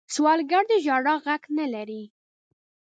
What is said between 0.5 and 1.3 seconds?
د ژړا